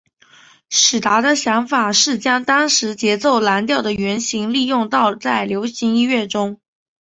[0.71, 6.59] 史达的想法是将当时节奏蓝调的原型利用到在流行音乐中。